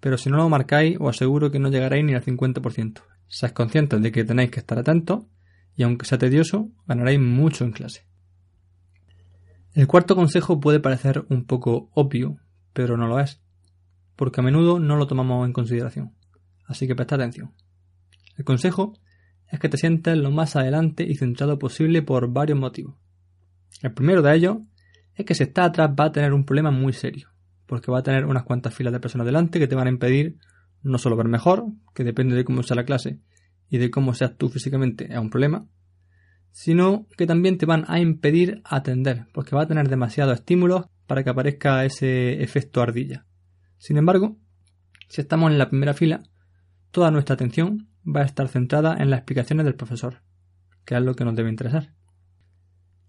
Pero 0.00 0.18
si 0.18 0.30
no 0.30 0.38
lo 0.38 0.48
marcáis, 0.48 0.96
os 0.98 1.16
aseguro 1.16 1.50
que 1.50 1.58
no 1.58 1.70
llegaréis 1.70 2.04
ni 2.04 2.14
al 2.14 2.24
50%. 2.24 3.02
Seáis 3.28 3.52
conscientes 3.52 4.00
de 4.02 4.10
que 4.10 4.24
tenéis 4.24 4.50
que 4.50 4.60
estar 4.60 4.78
atentos 4.78 5.26
y 5.76 5.82
aunque 5.82 6.06
sea 6.06 6.18
tedioso, 6.18 6.70
ganaréis 6.86 7.20
mucho 7.20 7.64
en 7.64 7.72
clase. 7.72 8.06
El 9.72 9.86
cuarto 9.86 10.16
consejo 10.16 10.58
puede 10.58 10.80
parecer 10.80 11.24
un 11.28 11.44
poco 11.44 11.90
obvio, 11.94 12.38
pero 12.72 12.96
no 12.96 13.06
lo 13.06 13.20
es, 13.20 13.40
porque 14.16 14.40
a 14.40 14.44
menudo 14.44 14.80
no 14.80 14.96
lo 14.96 15.06
tomamos 15.06 15.46
en 15.46 15.52
consideración. 15.52 16.16
Así 16.66 16.88
que 16.88 16.96
presta 16.96 17.14
atención. 17.14 17.52
El 18.40 18.44
consejo 18.44 18.94
es 19.52 19.60
que 19.60 19.68
te 19.68 19.76
sientes 19.76 20.16
lo 20.16 20.30
más 20.30 20.56
adelante 20.56 21.04
y 21.06 21.14
centrado 21.14 21.58
posible 21.58 22.00
por 22.00 22.32
varios 22.32 22.58
motivos. 22.58 22.96
El 23.82 23.92
primero 23.92 24.22
de 24.22 24.34
ellos 24.34 24.60
es 25.14 25.26
que 25.26 25.34
si 25.34 25.42
estás 25.42 25.68
atrás 25.68 25.90
va 25.90 26.06
a 26.06 26.12
tener 26.12 26.32
un 26.32 26.46
problema 26.46 26.70
muy 26.70 26.94
serio, 26.94 27.28
porque 27.66 27.92
va 27.92 27.98
a 27.98 28.02
tener 28.02 28.24
unas 28.24 28.44
cuantas 28.44 28.72
filas 28.74 28.94
de 28.94 29.00
personas 29.00 29.26
delante 29.26 29.58
que 29.58 29.66
te 29.66 29.74
van 29.74 29.88
a 29.88 29.90
impedir 29.90 30.38
no 30.82 30.96
solo 30.96 31.16
ver 31.16 31.28
mejor, 31.28 31.66
que 31.94 32.02
depende 32.02 32.34
de 32.34 32.42
cómo 32.42 32.62
sea 32.62 32.76
la 32.76 32.86
clase 32.86 33.20
y 33.68 33.76
de 33.76 33.90
cómo 33.90 34.14
seas 34.14 34.38
tú 34.38 34.48
físicamente 34.48 35.12
es 35.12 35.18
un 35.18 35.28
problema, 35.28 35.66
sino 36.50 37.08
que 37.18 37.26
también 37.26 37.58
te 37.58 37.66
van 37.66 37.84
a 37.88 38.00
impedir 38.00 38.62
atender, 38.64 39.26
porque 39.34 39.54
va 39.54 39.64
a 39.64 39.68
tener 39.68 39.90
demasiados 39.90 40.38
estímulos 40.38 40.86
para 41.06 41.22
que 41.22 41.28
aparezca 41.28 41.84
ese 41.84 42.42
efecto 42.42 42.80
ardilla. 42.80 43.26
Sin 43.76 43.98
embargo, 43.98 44.38
si 45.10 45.20
estamos 45.20 45.52
en 45.52 45.58
la 45.58 45.68
primera 45.68 45.92
fila, 45.92 46.22
toda 46.90 47.10
nuestra 47.10 47.34
atención 47.34 47.89
va 48.06 48.20
a 48.20 48.24
estar 48.24 48.48
centrada 48.48 48.96
en 48.98 49.10
las 49.10 49.18
explicaciones 49.18 49.64
del 49.66 49.74
profesor, 49.74 50.22
que 50.84 50.94
es 50.96 51.02
lo 51.02 51.14
que 51.14 51.24
nos 51.24 51.36
debe 51.36 51.50
interesar. 51.50 51.92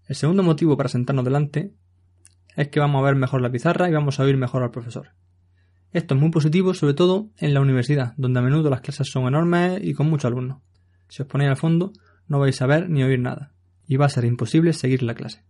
El 0.06 0.16
segundo 0.16 0.42
motivo 0.42 0.76
para 0.76 0.88
sentarnos 0.88 1.24
delante 1.24 1.74
es 2.56 2.68
que 2.68 2.80
vamos 2.80 3.00
a 3.00 3.04
ver 3.04 3.14
mejor 3.14 3.40
la 3.40 3.50
pizarra 3.50 3.88
y 3.88 3.92
vamos 3.92 4.18
a 4.18 4.24
oír 4.24 4.36
mejor 4.36 4.62
al 4.62 4.70
profesor. 4.70 5.10
Esto 5.92 6.14
es 6.14 6.20
muy 6.20 6.30
positivo, 6.30 6.74
sobre 6.74 6.94
todo 6.94 7.30
en 7.38 7.54
la 7.54 7.60
universidad, 7.60 8.14
donde 8.16 8.40
a 8.40 8.42
menudo 8.42 8.70
las 8.70 8.80
clases 8.80 9.10
son 9.10 9.26
enormes 9.26 9.80
y 9.82 9.94
con 9.94 10.08
muchos 10.08 10.26
alumnos. 10.26 10.58
Si 11.08 11.22
os 11.22 11.28
ponéis 11.28 11.50
al 11.50 11.56
fondo, 11.56 11.92
no 12.28 12.38
vais 12.38 12.60
a 12.62 12.66
ver 12.66 12.88
ni 12.88 13.02
oír 13.02 13.20
nada, 13.20 13.52
y 13.86 13.96
va 13.96 14.06
a 14.06 14.10
ser 14.10 14.24
imposible 14.24 14.72
seguir 14.72 15.02
la 15.02 15.14
clase. 15.14 15.44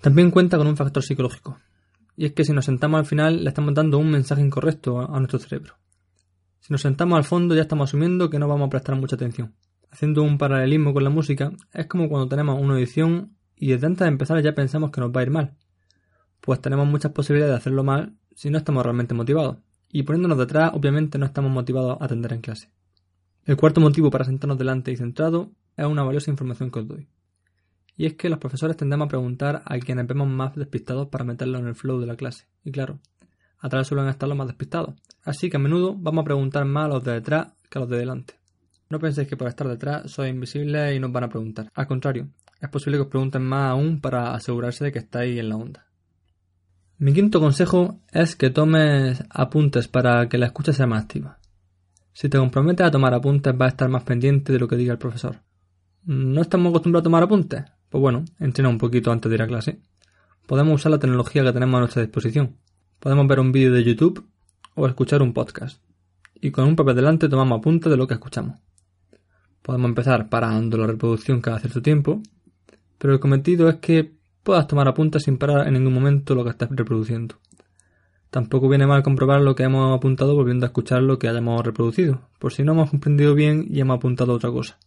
También 0.00 0.30
cuenta 0.30 0.56
con 0.56 0.68
un 0.68 0.76
factor 0.76 1.02
psicológico, 1.02 1.58
y 2.16 2.26
es 2.26 2.32
que 2.32 2.44
si 2.44 2.52
nos 2.52 2.64
sentamos 2.64 2.98
al 2.98 3.06
final 3.06 3.42
le 3.42 3.48
estamos 3.48 3.74
dando 3.74 3.98
un 3.98 4.10
mensaje 4.10 4.42
incorrecto 4.42 5.00
a 5.00 5.18
nuestro 5.18 5.40
cerebro. 5.40 5.74
Si 6.62 6.72
nos 6.72 6.82
sentamos 6.82 7.16
al 7.16 7.24
fondo 7.24 7.56
ya 7.56 7.62
estamos 7.62 7.90
asumiendo 7.90 8.30
que 8.30 8.38
no 8.38 8.46
vamos 8.46 8.68
a 8.68 8.70
prestar 8.70 8.94
mucha 8.94 9.16
atención. 9.16 9.52
Haciendo 9.90 10.22
un 10.22 10.38
paralelismo 10.38 10.94
con 10.94 11.02
la 11.02 11.10
música, 11.10 11.50
es 11.72 11.86
como 11.86 12.08
cuando 12.08 12.28
tenemos 12.28 12.60
una 12.60 12.74
audición 12.74 13.36
y 13.56 13.72
desde 13.72 13.88
antes 13.88 14.04
de 14.04 14.06
empezar 14.06 14.40
ya 14.40 14.54
pensamos 14.54 14.92
que 14.92 15.00
nos 15.00 15.10
va 15.10 15.20
a 15.20 15.22
ir 15.24 15.30
mal. 15.30 15.56
Pues 16.40 16.60
tenemos 16.60 16.86
muchas 16.86 17.10
posibilidades 17.10 17.54
de 17.54 17.56
hacerlo 17.56 17.82
mal 17.82 18.14
si 18.36 18.48
no 18.48 18.58
estamos 18.58 18.84
realmente 18.84 19.12
motivados. 19.12 19.58
Y 19.90 20.04
poniéndonos 20.04 20.38
detrás, 20.38 20.70
obviamente 20.72 21.18
no 21.18 21.26
estamos 21.26 21.50
motivados 21.50 22.00
a 22.00 22.04
atender 22.04 22.32
en 22.32 22.42
clase. 22.42 22.70
El 23.44 23.56
cuarto 23.56 23.80
motivo 23.80 24.12
para 24.12 24.24
sentarnos 24.24 24.56
delante 24.56 24.92
y 24.92 24.96
centrado 24.96 25.50
es 25.76 25.86
una 25.86 26.04
valiosa 26.04 26.30
información 26.30 26.70
que 26.70 26.78
os 26.78 26.86
doy. 26.86 27.08
Y 27.96 28.06
es 28.06 28.14
que 28.14 28.28
los 28.28 28.38
profesores 28.38 28.76
tendemos 28.76 29.06
a 29.06 29.08
preguntar 29.08 29.62
a 29.64 29.78
quienes 29.80 30.06
vemos 30.06 30.28
más 30.28 30.54
despistados 30.54 31.08
para 31.08 31.24
meterlos 31.24 31.60
en 31.60 31.66
el 31.66 31.74
flow 31.74 31.98
de 31.98 32.06
la 32.06 32.14
clase. 32.14 32.46
Y 32.62 32.70
claro, 32.70 33.00
atrás 33.62 33.86
suelen 33.86 34.08
estar 34.08 34.28
los 34.28 34.36
más 34.36 34.48
despistados. 34.48 34.94
Así 35.24 35.48
que 35.48 35.56
a 35.56 35.60
menudo 35.60 35.94
vamos 35.96 36.22
a 36.22 36.24
preguntar 36.26 36.64
más 36.66 36.84
a 36.84 36.88
los 36.88 37.04
de 37.04 37.12
detrás 37.12 37.54
que 37.70 37.78
a 37.78 37.80
los 37.80 37.88
de 37.88 37.96
delante. 37.96 38.34
No 38.90 38.98
penséis 38.98 39.26
que 39.26 39.38
por 39.38 39.48
estar 39.48 39.66
detrás 39.66 40.10
sois 40.10 40.30
invisibles 40.30 40.94
y 40.94 41.00
nos 41.00 41.12
van 41.12 41.24
a 41.24 41.28
preguntar. 41.28 41.70
Al 41.74 41.86
contrario, 41.86 42.28
es 42.60 42.68
posible 42.68 42.98
que 42.98 43.04
os 43.04 43.08
pregunten 43.08 43.42
más 43.42 43.70
aún 43.70 44.00
para 44.00 44.34
asegurarse 44.34 44.84
de 44.84 44.92
que 44.92 44.98
estáis 44.98 45.38
en 45.38 45.48
la 45.48 45.56
onda. 45.56 45.86
Mi 46.98 47.12
quinto 47.12 47.40
consejo 47.40 48.00
es 48.12 48.36
que 48.36 48.50
tomes 48.50 49.24
apuntes 49.30 49.88
para 49.88 50.28
que 50.28 50.38
la 50.38 50.46
escucha 50.46 50.72
sea 50.72 50.86
más 50.86 51.04
activa. 51.04 51.38
Si 52.12 52.28
te 52.28 52.38
comprometes 52.38 52.86
a 52.86 52.90
tomar 52.90 53.14
apuntes 53.14 53.56
vas 53.56 53.66
a 53.66 53.70
estar 53.70 53.88
más 53.88 54.02
pendiente 54.02 54.52
de 54.52 54.58
lo 54.58 54.68
que 54.68 54.76
diga 54.76 54.92
el 54.92 54.98
profesor. 54.98 55.40
¿No 56.04 56.42
estamos 56.42 56.70
acostumbrados 56.70 57.02
a 57.02 57.04
tomar 57.04 57.22
apuntes? 57.22 57.64
Pues 57.88 58.00
bueno, 58.00 58.24
entrena 58.38 58.68
un 58.68 58.78
poquito 58.78 59.10
antes 59.10 59.30
de 59.30 59.36
ir 59.36 59.42
a 59.42 59.46
clase. 59.46 59.80
Podemos 60.46 60.74
usar 60.74 60.92
la 60.92 60.98
tecnología 60.98 61.42
que 61.42 61.52
tenemos 61.52 61.78
a 61.78 61.80
nuestra 61.80 62.02
disposición. 62.02 62.56
Podemos 63.02 63.26
ver 63.26 63.40
un 63.40 63.50
vídeo 63.50 63.72
de 63.72 63.82
YouTube 63.82 64.24
o 64.76 64.86
escuchar 64.86 65.22
un 65.22 65.32
podcast. 65.32 65.82
Y 66.40 66.52
con 66.52 66.66
un 66.66 66.76
papel 66.76 66.94
delante 66.94 67.28
tomamos 67.28 67.58
apuntes 67.58 67.90
de 67.90 67.96
lo 67.96 68.06
que 68.06 68.14
escuchamos. 68.14 68.60
Podemos 69.60 69.88
empezar 69.88 70.28
parando 70.28 70.78
la 70.78 70.86
reproducción 70.86 71.40
cada 71.40 71.58
cierto 71.58 71.82
tiempo, 71.82 72.22
pero 72.98 73.12
el 73.12 73.18
cometido 73.18 73.68
es 73.68 73.78
que 73.78 74.12
puedas 74.44 74.68
tomar 74.68 74.86
apuntes 74.86 75.24
sin 75.24 75.36
parar 75.36 75.66
en 75.66 75.74
ningún 75.74 75.94
momento 75.94 76.36
lo 76.36 76.44
que 76.44 76.50
estás 76.50 76.68
reproduciendo. 76.70 77.34
Tampoco 78.30 78.68
viene 78.68 78.86
mal 78.86 79.02
comprobar 79.02 79.40
lo 79.40 79.56
que 79.56 79.64
hemos 79.64 79.98
apuntado 79.98 80.36
volviendo 80.36 80.64
a 80.64 80.68
escuchar 80.68 81.02
lo 81.02 81.18
que 81.18 81.26
hayamos 81.26 81.60
reproducido, 81.66 82.28
por 82.38 82.52
si 82.52 82.62
no 82.62 82.70
hemos 82.70 82.90
comprendido 82.90 83.34
bien 83.34 83.66
y 83.68 83.80
hemos 83.80 83.96
apuntado 83.96 84.32
otra 84.32 84.52
cosa. 84.52 84.78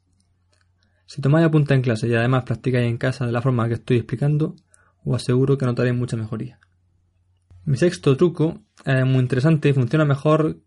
Si 1.05 1.21
tomáis 1.21 1.45
apuntes 1.45 1.75
en 1.75 1.81
clase 1.81 2.07
y 2.07 2.13
además 2.13 2.45
practicáis 2.45 2.87
en 2.89 2.97
casa 2.97 3.25
de 3.25 3.33
la 3.33 3.41
forma 3.41 3.67
que 3.67 3.73
estoy 3.73 3.97
explicando, 3.97 4.55
os 5.03 5.21
aseguro 5.21 5.57
que 5.57 5.65
notaréis 5.65 5.97
mucha 5.97 6.15
mejoría. 6.15 6.61
Mi 7.65 7.77
sexto 7.77 8.15
truco 8.15 8.61
es 8.85 9.05
muy 9.05 9.21
interesante 9.21 9.73
funciona 9.73 10.05
mejor 10.05 10.61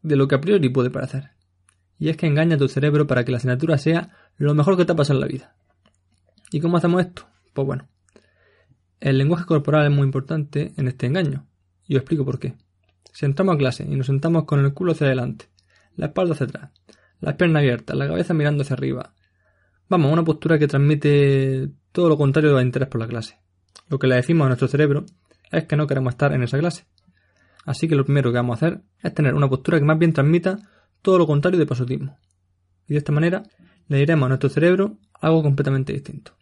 de 0.00 0.16
lo 0.16 0.28
que 0.28 0.34
a 0.34 0.40
priori 0.40 0.70
puede 0.70 0.88
parecer. 0.88 1.32
Y 1.98 2.08
es 2.08 2.16
que 2.16 2.26
engaña 2.26 2.56
a 2.56 2.58
tu 2.58 2.68
cerebro 2.68 3.06
para 3.06 3.22
que 3.24 3.32
la 3.32 3.36
asignatura 3.36 3.76
sea 3.76 4.08
lo 4.38 4.54
mejor 4.54 4.78
que 4.78 4.86
te 4.86 4.92
ha 4.92 4.96
pasado 4.96 5.18
en 5.18 5.20
la 5.20 5.26
vida. 5.26 5.54
¿Y 6.50 6.60
cómo 6.60 6.78
hacemos 6.78 7.02
esto? 7.02 7.26
Pues 7.52 7.66
bueno, 7.66 7.86
el 8.98 9.18
lenguaje 9.18 9.44
corporal 9.44 9.84
es 9.84 9.94
muy 9.94 10.04
importante 10.04 10.72
en 10.78 10.88
este 10.88 11.06
engaño. 11.06 11.46
Y 11.86 11.96
os 11.96 12.00
explico 12.00 12.24
por 12.24 12.38
qué. 12.38 12.54
Si 13.12 13.26
entramos 13.26 13.54
a 13.54 13.58
clase 13.58 13.84
y 13.84 13.94
nos 13.94 14.06
sentamos 14.06 14.44
con 14.44 14.60
el 14.60 14.72
culo 14.72 14.92
hacia 14.92 15.08
adelante, 15.08 15.50
la 15.96 16.06
espalda 16.06 16.32
hacia 16.32 16.46
atrás, 16.46 16.70
las 17.20 17.34
piernas 17.34 17.60
abiertas, 17.60 17.94
la 17.94 18.08
cabeza 18.08 18.32
mirando 18.32 18.62
hacia 18.62 18.72
arriba, 18.74 19.12
vamos, 19.86 20.10
una 20.10 20.24
postura 20.24 20.58
que 20.58 20.66
transmite 20.66 21.68
todo 21.92 22.08
lo 22.08 22.16
contrario 22.16 22.54
del 22.54 22.64
interés 22.64 22.88
por 22.88 23.02
la 23.02 23.06
clase. 23.06 23.38
Lo 23.88 23.98
que 23.98 24.06
le 24.06 24.14
decimos 24.14 24.46
a 24.46 24.48
nuestro 24.48 24.68
cerebro 24.68 25.04
es 25.52 25.64
que 25.64 25.76
no 25.76 25.86
queremos 25.86 26.14
estar 26.14 26.32
en 26.32 26.42
esa 26.42 26.58
clase. 26.58 26.84
Así 27.64 27.88
que 27.88 27.94
lo 27.94 28.04
primero 28.04 28.30
que 28.30 28.36
vamos 28.36 28.54
a 28.54 28.66
hacer 28.66 28.82
es 29.02 29.14
tener 29.14 29.34
una 29.34 29.48
postura 29.48 29.78
que 29.78 29.84
más 29.84 29.98
bien 29.98 30.12
transmita 30.12 30.58
todo 31.00 31.18
lo 31.18 31.26
contrario 31.26 31.58
de 31.58 31.66
positivismo. 31.66 32.18
Y 32.88 32.94
de 32.94 32.98
esta 32.98 33.12
manera 33.12 33.42
le 33.88 33.98
diremos 33.98 34.26
a 34.26 34.28
nuestro 34.28 34.48
cerebro 34.48 34.98
algo 35.20 35.42
completamente 35.42 35.92
distinto. 35.92 36.32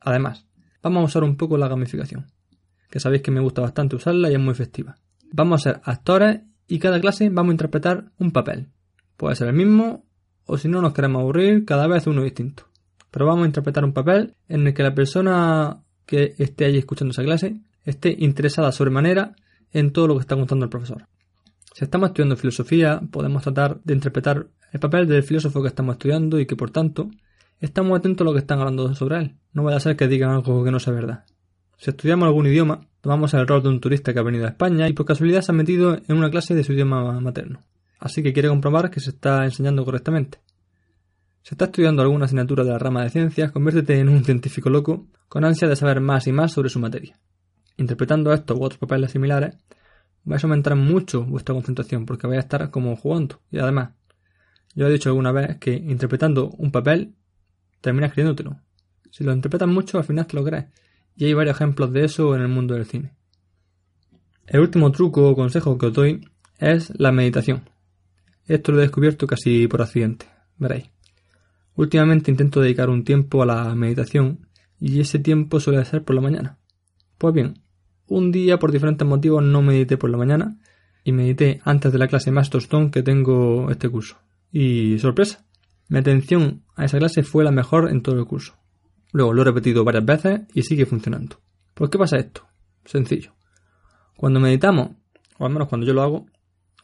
Además, 0.00 0.46
vamos 0.82 1.02
a 1.02 1.04
usar 1.06 1.24
un 1.24 1.36
poco 1.36 1.58
la 1.58 1.68
gamificación, 1.68 2.26
que 2.90 3.00
sabéis 3.00 3.22
que 3.22 3.30
me 3.30 3.40
gusta 3.40 3.62
bastante 3.62 3.96
usarla 3.96 4.30
y 4.30 4.34
es 4.34 4.40
muy 4.40 4.52
efectiva. 4.52 4.96
Vamos 5.32 5.60
a 5.66 5.72
ser 5.72 5.80
actores 5.84 6.40
y 6.68 6.78
cada 6.78 7.00
clase 7.00 7.28
vamos 7.30 7.50
a 7.50 7.54
interpretar 7.54 8.12
un 8.18 8.30
papel. 8.30 8.68
Puede 9.16 9.34
ser 9.34 9.48
el 9.48 9.54
mismo 9.54 10.04
o 10.46 10.56
si 10.56 10.68
no 10.68 10.80
nos 10.80 10.94
queremos 10.94 11.20
aburrir, 11.20 11.64
cada 11.64 11.86
vez 11.86 12.06
uno 12.06 12.22
distinto. 12.22 12.64
Pero 13.10 13.26
vamos 13.26 13.44
a 13.44 13.46
interpretar 13.46 13.84
un 13.84 13.92
papel 13.92 14.34
en 14.48 14.66
el 14.66 14.74
que 14.74 14.82
la 14.82 14.94
persona 14.94 15.82
que 16.06 16.34
esté 16.38 16.64
allí 16.64 16.78
escuchando 16.78 17.12
esa 17.12 17.22
clase 17.22 17.60
esté 17.90 18.14
interesada 18.18 18.72
sobremanera 18.72 19.34
en 19.72 19.92
todo 19.92 20.08
lo 20.08 20.14
que 20.14 20.20
está 20.20 20.36
contando 20.36 20.64
el 20.64 20.70
profesor. 20.70 21.06
Si 21.74 21.84
estamos 21.84 22.08
estudiando 22.08 22.36
filosofía, 22.36 23.00
podemos 23.10 23.42
tratar 23.42 23.80
de 23.84 23.94
interpretar 23.94 24.46
el 24.72 24.80
papel 24.80 25.06
del 25.06 25.22
filósofo 25.22 25.62
que 25.62 25.68
estamos 25.68 25.94
estudiando 25.94 26.38
y 26.40 26.46
que 26.46 26.56
por 26.56 26.70
tanto 26.70 27.10
estamos 27.60 27.98
atentos 27.98 28.24
a 28.24 28.28
lo 28.28 28.32
que 28.32 28.40
están 28.40 28.58
hablando 28.58 28.94
sobre 28.94 29.18
él. 29.18 29.36
No 29.52 29.62
vaya 29.62 29.76
a 29.76 29.80
ser 29.80 29.96
que 29.96 30.08
digan 30.08 30.30
algo 30.30 30.64
que 30.64 30.70
no 30.70 30.80
sea 30.80 30.92
verdad. 30.92 31.24
Si 31.76 31.90
estudiamos 31.90 32.26
algún 32.26 32.46
idioma, 32.46 32.86
tomamos 33.00 33.32
el 33.34 33.46
rol 33.46 33.62
de 33.62 33.68
un 33.68 33.80
turista 33.80 34.12
que 34.12 34.18
ha 34.18 34.24
venido 34.24 34.46
a 34.46 34.48
España 34.48 34.88
y 34.88 34.92
por 34.92 35.06
casualidad 35.06 35.42
se 35.42 35.52
ha 35.52 35.54
metido 35.54 35.96
en 36.08 36.16
una 36.16 36.30
clase 36.30 36.54
de 36.54 36.64
su 36.64 36.72
idioma 36.72 37.20
materno. 37.20 37.62
Así 38.00 38.22
que 38.22 38.32
quiere 38.32 38.48
comprobar 38.48 38.90
que 38.90 39.00
se 39.00 39.10
está 39.10 39.44
enseñando 39.44 39.84
correctamente. 39.84 40.38
Si 41.42 41.54
estás 41.54 41.68
estudiando 41.68 42.02
alguna 42.02 42.26
asignatura 42.26 42.64
de 42.64 42.70
la 42.70 42.78
rama 42.78 43.04
de 43.04 43.10
ciencias, 43.10 43.52
conviértete 43.52 43.98
en 43.98 44.08
un 44.08 44.24
científico 44.24 44.68
loco 44.68 45.06
con 45.28 45.44
ansia 45.44 45.68
de 45.68 45.76
saber 45.76 46.00
más 46.00 46.26
y 46.26 46.32
más 46.32 46.52
sobre 46.52 46.68
su 46.68 46.78
materia. 46.80 47.18
Interpretando 47.78 48.32
estos 48.32 48.58
u 48.58 48.62
otros 48.62 48.78
papeles 48.78 49.12
similares, 49.12 49.56
vais 50.24 50.44
a 50.44 50.46
aumentar 50.46 50.76
mucho 50.76 51.24
vuestra 51.24 51.54
concentración 51.54 52.04
porque 52.04 52.26
vais 52.26 52.38
a 52.38 52.42
estar 52.42 52.70
como 52.70 52.94
jugando. 52.96 53.40
Y 53.50 53.58
además, 53.58 53.92
yo 54.74 54.86
he 54.86 54.92
dicho 54.92 55.08
alguna 55.08 55.32
vez 55.32 55.56
que 55.56 55.72
interpretando 55.72 56.50
un 56.50 56.70
papel 56.70 57.14
terminas 57.80 58.12
creyéndotelo. 58.12 58.60
Si 59.10 59.24
lo 59.24 59.32
interpretas 59.32 59.68
mucho, 59.68 59.96
al 59.96 60.04
final 60.04 60.26
te 60.26 60.36
lo 60.36 60.44
crees. 60.44 60.66
Y 61.16 61.24
hay 61.24 61.34
varios 61.34 61.56
ejemplos 61.56 61.92
de 61.92 62.04
eso 62.04 62.34
en 62.34 62.42
el 62.42 62.48
mundo 62.48 62.74
del 62.74 62.84
cine. 62.84 63.14
El 64.46 64.60
último 64.60 64.92
truco 64.92 65.28
o 65.28 65.34
consejo 65.34 65.78
que 65.78 65.86
os 65.86 65.92
doy 65.92 66.28
es 66.58 66.92
la 66.98 67.12
meditación. 67.12 67.62
Esto 68.46 68.72
lo 68.72 68.78
he 68.78 68.82
descubierto 68.82 69.26
casi 69.26 69.68
por 69.68 69.82
accidente, 69.82 70.26
veréis. 70.56 70.90
Últimamente 71.74 72.30
intento 72.30 72.60
dedicar 72.60 72.90
un 72.90 73.04
tiempo 73.04 73.42
a 73.42 73.46
la 73.46 73.74
meditación 73.74 74.48
y 74.80 75.00
ese 75.00 75.18
tiempo 75.18 75.60
suele 75.60 75.84
ser 75.84 76.02
por 76.02 76.16
la 76.16 76.22
mañana. 76.22 76.58
Pues 77.18 77.34
bien, 77.34 77.54
un 78.08 78.32
día 78.32 78.58
por 78.58 78.72
diferentes 78.72 79.06
motivos 79.06 79.42
no 79.42 79.62
medité 79.62 79.96
por 79.96 80.10
la 80.10 80.16
mañana 80.16 80.56
y 81.04 81.12
medité 81.12 81.60
antes 81.64 81.92
de 81.92 81.98
la 81.98 82.08
clase 82.08 82.30
Master 82.30 82.60
Stone 82.60 82.90
que 82.90 83.02
tengo 83.02 83.70
este 83.70 83.88
curso. 83.88 84.18
Y 84.50 84.98
sorpresa, 84.98 85.44
mi 85.88 85.98
atención 85.98 86.64
a 86.74 86.84
esa 86.84 86.98
clase 86.98 87.22
fue 87.22 87.44
la 87.44 87.50
mejor 87.50 87.90
en 87.90 88.02
todo 88.02 88.18
el 88.18 88.26
curso. 88.26 88.56
Luego 89.12 89.32
lo 89.32 89.42
he 89.42 89.44
repetido 89.44 89.84
varias 89.84 90.04
veces 90.04 90.42
y 90.54 90.62
sigue 90.62 90.86
funcionando. 90.86 91.40
¿Por 91.74 91.90
qué 91.90 91.98
pasa 91.98 92.18
esto? 92.18 92.46
Sencillo. 92.84 93.32
Cuando 94.16 94.40
meditamos, 94.40 94.90
o 95.38 95.46
al 95.46 95.52
menos 95.52 95.68
cuando 95.68 95.86
yo 95.86 95.94
lo 95.94 96.02
hago, 96.02 96.26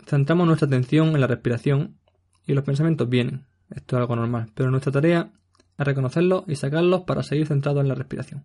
centramos 0.06 0.46
nuestra 0.46 0.66
atención 0.66 1.08
en 1.08 1.20
la 1.20 1.26
respiración 1.26 1.98
y 2.46 2.54
los 2.54 2.64
pensamientos 2.64 3.08
vienen. 3.08 3.46
Esto 3.70 3.96
es 3.96 4.00
algo 4.00 4.16
normal, 4.16 4.50
pero 4.54 4.70
nuestra 4.70 4.92
tarea 4.92 5.32
es 5.78 5.86
reconocerlos 5.86 6.44
y 6.46 6.56
sacarlos 6.56 7.02
para 7.02 7.22
seguir 7.22 7.46
centrados 7.46 7.82
en 7.82 7.88
la 7.88 7.94
respiración. 7.94 8.44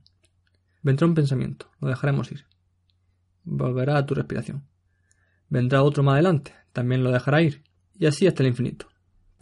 Vendrá 0.82 1.08
un 1.08 1.14
pensamiento, 1.14 1.68
lo 1.80 1.90
dejaremos 1.90 2.32
ir. 2.32 2.46
Volverá 3.44 3.98
a 3.98 4.06
tu 4.06 4.16
respiración. 4.16 4.64
Vendrá 5.50 5.84
otro 5.84 6.04
más 6.04 6.14
adelante, 6.14 6.54
también 6.74 7.04
lo 7.04 7.12
dejará 7.12 7.42
ir. 7.42 7.64
Y 7.98 8.06
así 8.06 8.28
hasta 8.28 8.44
el 8.44 8.50
infinito. 8.50 8.88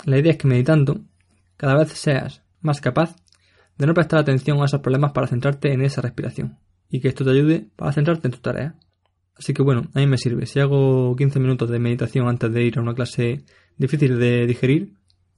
La 0.05 0.17
idea 0.17 0.31
es 0.31 0.37
que 0.37 0.47
meditando, 0.47 1.01
cada 1.57 1.75
vez 1.77 1.91
seas 1.91 2.43
más 2.61 2.81
capaz 2.81 3.15
de 3.77 3.85
no 3.85 3.93
prestar 3.93 4.19
atención 4.19 4.61
a 4.61 4.65
esos 4.65 4.81
problemas 4.81 5.11
para 5.11 5.27
centrarte 5.27 5.71
en 5.71 5.81
esa 5.81 6.01
respiración 6.01 6.57
y 6.89 6.99
que 6.99 7.09
esto 7.09 7.23
te 7.23 7.31
ayude 7.31 7.69
para 7.75 7.91
centrarte 7.91 8.27
en 8.27 8.33
tu 8.33 8.39
tarea. 8.39 8.75
Así 9.35 9.53
que 9.53 9.61
bueno, 9.61 9.83
a 9.93 9.99
mí 9.99 10.07
me 10.07 10.17
sirve. 10.17 10.45
Si 10.45 10.59
hago 10.59 11.15
15 11.15 11.39
minutos 11.39 11.69
de 11.69 11.79
meditación 11.79 12.27
antes 12.27 12.51
de 12.51 12.63
ir 12.63 12.77
a 12.77 12.81
una 12.81 12.95
clase 12.95 13.43
difícil 13.77 14.17
de 14.17 14.47
digerir, 14.47 14.93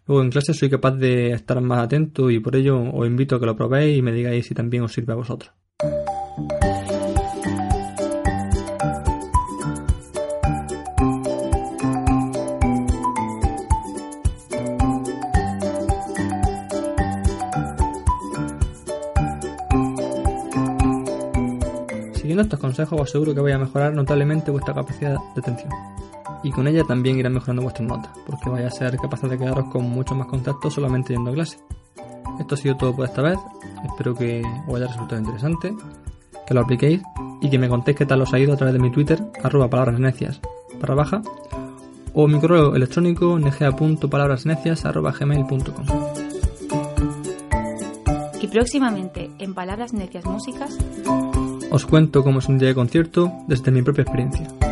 luego 0.07 0.23
en 0.23 0.29
clase 0.29 0.53
soy 0.53 0.69
capaz 0.69 0.91
de 0.91 1.31
estar 1.31 1.59
más 1.61 1.79
atento 1.79 2.29
y 2.29 2.39
por 2.39 2.55
ello 2.55 2.81
os 2.81 3.07
invito 3.07 3.35
a 3.35 3.39
que 3.39 3.45
lo 3.45 3.55
probéis 3.55 3.97
y 3.97 4.01
me 4.01 4.13
digáis 4.13 4.45
si 4.45 4.53
también 4.53 4.83
os 4.83 4.93
sirve 4.93 5.13
a 5.13 5.17
vosotros. 5.17 5.51
Consejos 22.79 23.01
os 23.01 23.09
aseguro 23.09 23.33
que 23.33 23.41
voy 23.41 23.51
a 23.51 23.57
mejorar 23.57 23.93
notablemente 23.93 24.51
vuestra 24.51 24.73
capacidad 24.73 25.17
de 25.35 25.41
atención. 25.41 25.69
Y 26.43 26.51
con 26.51 26.65
ella 26.65 26.85
también 26.85 27.19
irá 27.19 27.29
mejorando 27.29 27.63
vuestras 27.63 27.85
notas, 27.85 28.09
porque 28.25 28.49
vais 28.49 28.67
a 28.67 28.71
ser 28.71 28.95
capaces 28.95 29.29
de 29.29 29.37
quedaros 29.37 29.65
con 29.65 29.83
muchos 29.83 30.17
más 30.17 30.27
contactos 30.27 30.75
solamente 30.75 31.11
yendo 31.11 31.31
a 31.31 31.33
clase. 31.33 31.57
Esto 32.39 32.55
ha 32.55 32.57
sido 32.57 32.77
todo 32.77 32.95
por 32.95 33.03
esta 33.03 33.21
vez. 33.21 33.37
Espero 33.83 34.15
que 34.15 34.41
os 34.65 34.75
haya 34.77 34.87
resultado 34.87 35.19
interesante, 35.19 35.75
que 36.47 36.53
lo 36.53 36.61
apliquéis 36.61 37.01
y 37.41 37.49
que 37.49 37.59
me 37.59 37.67
contéis 37.67 37.97
qué 37.97 38.05
tal 38.05 38.21
os 38.21 38.33
ha 38.33 38.39
ido 38.39 38.53
a 38.53 38.55
través 38.55 38.71
de 38.71 38.79
mi 38.79 38.91
Twitter, 38.91 39.21
arroba 39.43 39.69
palabrasnecias, 39.69 40.39
barra 40.79 40.95
baja, 40.95 41.21
o 42.13 42.29
mi 42.29 42.39
correo 42.39 42.77
electrónico 42.77 43.37
negea.palabrasnecias.gmail.com 43.39 45.85
Y 48.41 48.47
próximamente, 48.47 49.31
en 49.37 49.53
Palabras 49.53 49.91
Necias 49.91 50.23
Músicas, 50.23 50.77
Os 51.71 51.85
cuento 51.85 52.23
cómo 52.23 52.39
es 52.39 52.47
un 52.47 52.57
día 52.57 52.69
de 52.69 52.75
concierto 52.75 53.31
desde 53.47 53.71
mi 53.71 53.83
propia 53.83 54.01
experiencia. 54.01 54.68